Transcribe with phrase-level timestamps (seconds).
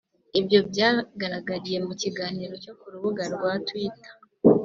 [0.39, 4.13] Ibyo byagaragariye mu kiganiro cyo ku rubuga rwa twitter